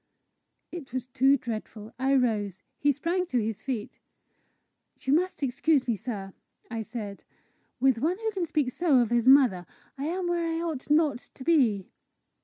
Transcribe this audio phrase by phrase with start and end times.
[0.71, 1.93] It was too dreadful!
[1.99, 2.63] I rose.
[2.79, 3.99] He sprang to his feet.
[4.99, 6.33] "You must excuse me, sir!"
[6.71, 7.23] I said.
[7.79, 9.67] "With one who can speak so of his mother,
[9.99, 11.91] I am where I ought not to be."